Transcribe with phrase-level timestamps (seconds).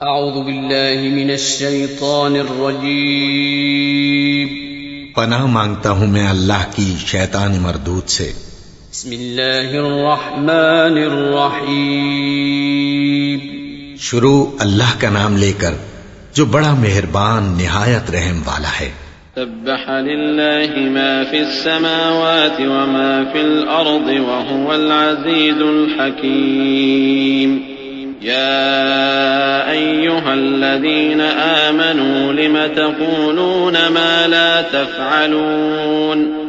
[0.00, 4.48] أعوذ بالله من الشيطان الرجيم.
[5.14, 8.32] پناہ مانگتا ہوں میں اللہ کی شیطان مردود سے۔
[8.90, 10.98] بسم الله الرحمن
[11.94, 13.38] الرحيم
[13.98, 15.74] شروع اللہ کا نام لے کر
[16.34, 18.90] جو بڑا مہربان نہایت رحم والا ہے۔
[19.34, 27.58] سبح لله ما في السماوات وما في الأرض وهو العزيز الحكيم
[28.22, 28.93] يا
[30.34, 36.44] أيها الذين آمنوا لم تقولون ما لا تفعلون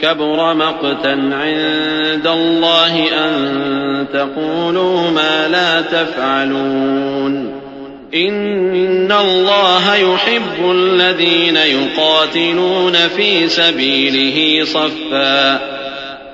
[0.00, 7.60] كبر مقتا عند الله أن تقولوا ما لا تفعلون
[8.14, 15.79] إن الله يحب الذين يقاتلون في سبيله صفا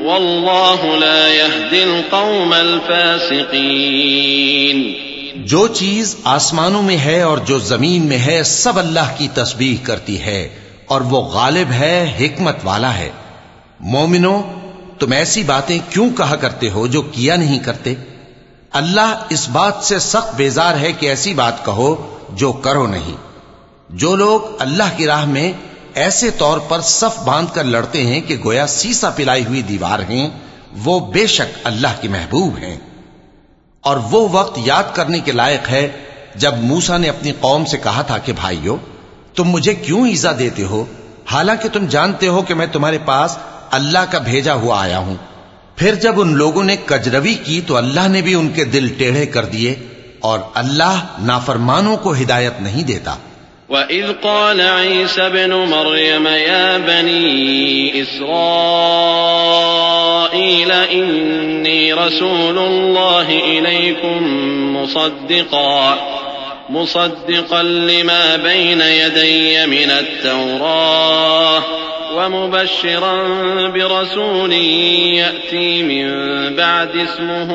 [0.00, 3.46] والله لا يهدي القوم الفاسقين
[5.46, 10.20] جو چیز آسمانوں میں ہے اور جو زمین میں ہے، سب اللہ کی تسبیح کرتی
[10.20, 10.48] ہے،
[10.86, 13.10] اور وہ غالب ہے، حکمت والا ہے۔
[13.80, 14.42] مومنو
[14.98, 17.94] تم ایسی باتیں کیوں کہا کرتے ہو جو کیا نہیں کرتے؟
[18.72, 23.16] اللہ اس بات سے سخت بیزار ہے کہ ایسی بات کہو جو کرو نہیں۔
[23.90, 25.52] جو لوگ اللہ کی راہ میں
[25.96, 30.30] ایسے طور پر صف باندھ کر لڑتے ہیں کہ گویا سیسا پلائی ہوئی دیوار ہیں،
[30.84, 32.76] وہ بے شک اللہ کے محبوب ہیں۔
[33.80, 35.88] اور وہ وقت یاد کرنے کے لائق ہے
[36.34, 38.76] جب موسا نے اپنی قوم سے کہا تھا کہ، بھائیو،
[39.34, 40.84] تم مجھے کیوں ایزا دیتے ہو؟
[41.26, 43.38] حالانکہ تم جانتے ہو کہ میں تمہارے پاس
[43.70, 45.16] اللہ کا بھیجا ہوا آیا ہوں۔
[45.76, 49.26] پھر جب ان لوگوں نے کجروی کی تو اللہ نے بھی ان کے دل ٹیڑھے
[49.26, 49.74] کر دیے
[50.20, 53.16] اور اللہ نافرمانوں کو ہدایت نہیں دیتا۔
[53.68, 58.32] وَإِذْ قَالَ عِيسَى ابْنُ مَرْيَمَ يَا بَنِي إِسْرَائِيلَ
[60.72, 64.22] إِنِّي رَسُولُ اللَّهِ إِلَيْكُمْ
[64.76, 65.98] مُصَدِّقًا
[66.68, 71.62] مُصَدِّقًا لِمَا بَيْنَ يَدَيَّ مِنَ التَّوْرَاةِ
[72.16, 73.16] وَمُبَشِّرًا
[73.68, 76.06] بِرَسُولٍ يَأْتِي مِن
[76.56, 77.50] بَعْدِ اسْمُهُ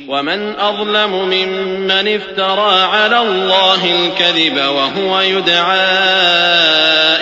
[0.08, 5.88] ومن أظلم ممن افترى على الله الكذب وهو يدعى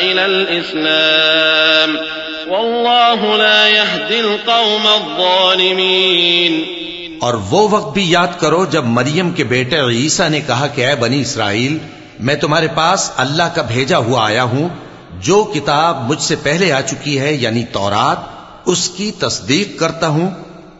[0.00, 1.96] إلى الإسلام.
[2.48, 6.62] والله لا يهدي القوم الظالمين.
[7.20, 10.94] اور وہ وقت بھی یاد کرو جب مریم کے بیٹے عیسیٰ نے کہا کہ اے
[10.94, 11.78] بنی اسرائیل
[12.20, 14.68] میں تمہارے پاس اللہ کا بھیجا ہوا آیا ہوں،
[15.20, 18.16] جو کتاب مجھ سے پہلے آ چکی ہے یعنی تورات،
[18.64, 20.30] اس کی تصدیق کرتا ہوں،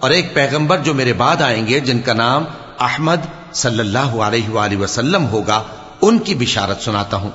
[0.01, 2.45] اور ایک پیغمبر جو میرے بعد آئیں گے، جن کا نام
[2.81, 5.63] احمد صلی اللہ علیہ وآلہ وسلم ہوگا،
[6.03, 7.31] ان کی بشارت سناتا ہوں۔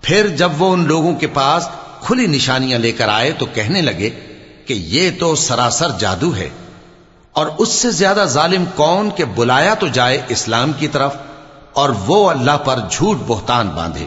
[0.00, 1.68] پھر جب وہ ان لوگوں کے پاس
[2.00, 4.10] کھلی نشانیاں لے کر آئے، تو کہنے لگے
[4.66, 6.48] کہ یہ تو سراسر جادو ہے۔
[7.32, 11.14] اور اس سے زیادہ ظالم کون کہ بلایا تو جائے اسلام کی طرف؟
[11.74, 14.06] اور وہ اللہ پر جھوٹ بہتان باندھے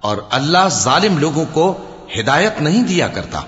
[0.00, 1.66] اور اللہ ظالم لوگوں کو
[2.18, 3.40] ہدایت نہیں دیا کرتا۔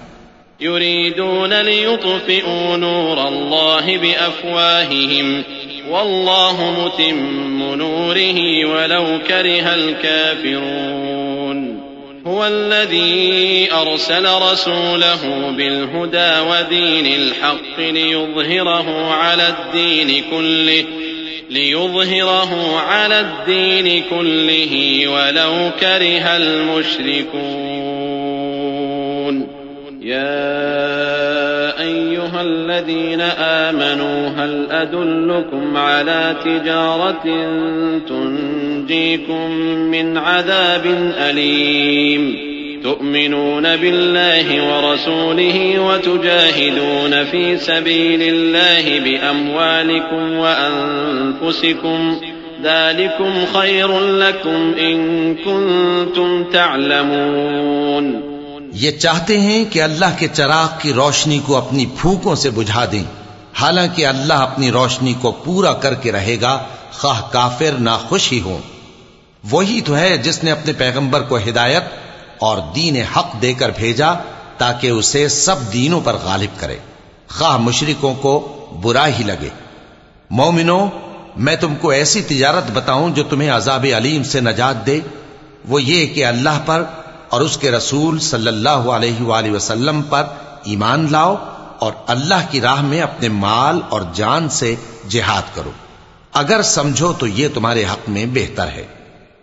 [0.61, 5.45] يريدون ليطفئوا نور الله بأفواههم
[5.89, 11.59] والله متم نوره ولو كره الكافرون
[12.27, 21.08] هو الذي أرسل رسوله بالهدى ودين الحق ليظهره على الدين كله
[21.51, 27.39] ليظهره على الدين كله ولو كره المشركون.
[30.03, 37.23] يا أيها الذين آمنوا هل أدلكم على تجارة
[38.09, 39.51] تنجيكم
[39.91, 40.87] من عذاب
[41.19, 42.48] أليم؟
[42.83, 52.17] تؤمنون بالله ورسوله وتجاهدون في سبيل الله بأموالكم وأنفسكم
[52.63, 58.21] ذلكم خير لكم إن كنتم تعلمون
[58.73, 63.05] یہ چاہتے ہیں کہ اللہ کے چراغ کی روشنی کو اپنی پھوکوں سے بجھا دیں۔
[63.55, 68.41] حالانکہ اللہ اپنی روشنی کو پورا کر کے رہے گا، خواہ کافر نہ خوش ہی
[68.41, 68.59] ہوں۔
[69.51, 71.83] وہی تو ہے جس نے اپنے پیغمبر کو ہدایت
[72.41, 74.13] اور دین حق دے کر بھیجا
[74.59, 76.79] تاکہ اسے سب دینوں پر غالب کرے۔
[77.29, 79.49] خواہ مشرکوں کو برا ہی لگے۔
[80.31, 80.87] مومنو
[81.37, 85.01] میں تم کو ایسی تجارت بتاؤں جو تمہیں عذاب علیم سے نجات دے۔
[85.69, 86.85] وہ یہ کہ اللہ پر
[87.29, 90.25] اور اس کے رسول صلی اللہ علیہ وآلہ وسلم پر
[90.65, 91.37] ایمان لاؤ
[91.79, 94.75] اور اللہ کی راہ میں اپنے مال اور جان سے
[95.09, 95.71] جہاد کرو۔
[96.33, 98.87] اگر سمجھو تو یہ تمہارے حق میں بہتر ہے۔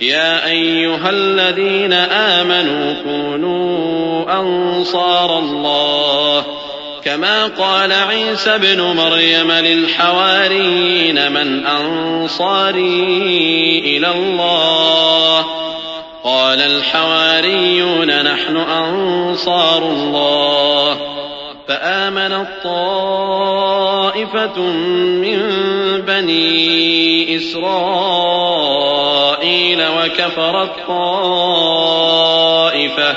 [0.00, 6.44] يا أيها الذين آمنوا كونوا أنصار الله.
[7.04, 13.02] كما قال عيسى ابن مريم للحواريين من أنصاري
[13.84, 15.44] إلى الله.
[16.24, 20.98] قال الحواريون نحن أنصار الله.
[21.68, 24.60] فآمنت طائفة
[25.22, 25.40] من
[26.06, 28.53] بني إسرائيل.
[29.80, 33.16] وكفرت طائفة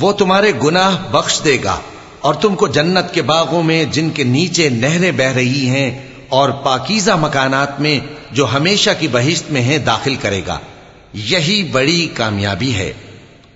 [0.00, 1.80] وہ تمہارے گناہ بخش دے گا
[2.20, 6.50] اور تم کو جنت کے باغوں میں جن کے نیچے نہریں بہ رہی ہیں اور
[6.50, 8.00] پاکیزہ مکانات میں
[8.32, 10.58] جو ہمیشہ کی بہشت میں ہیں داخل کرے گا۔
[11.14, 12.92] یہی بڑی کامیابی ہے۔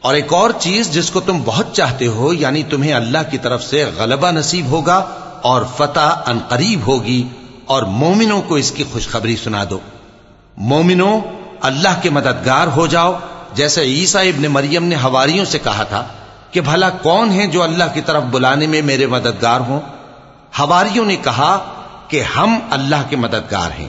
[0.02, 3.64] اور ایک اور چیز جس کو تم بہت چاہتے ہو یعنی تمہیں اللہ کی طرف
[3.64, 4.96] سے غلبہ نصیب ہوگا
[5.43, 7.22] اور فتح ان قریب ہوگی،
[7.66, 9.78] اور مومنوں کو اس کی خوشخبری سنا دو۔
[10.56, 11.20] مومنوں،
[11.60, 13.12] اللہ کے مددگار ہو جاؤ،
[13.54, 16.06] جیسے عیسیٰ ابن مریم نے ہواریوں سے کہا تھا
[16.50, 19.81] کہ بھلا کون ہیں جو اللہ کی طرف بلانے میں میرے مددگار ہوں؟
[20.58, 21.56] ہواریوں نے کہا
[22.08, 23.88] کہ ہم اللہ کے مددگار ہیں۔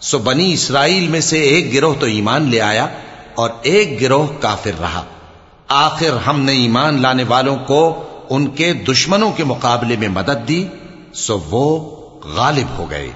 [0.00, 2.86] سو بنی اسرائیل میں سے ایک گروہ تو ایمان لے آیا
[3.34, 5.02] اور ایک گروہ کافر رہا۔
[5.72, 10.66] آخر ہم نے ایمان لانے والوں کو ان کے دشمنوں کے مقابلے میں مدد دی،
[11.14, 11.90] سو وہ
[12.24, 13.12] غالب ہو گئے۔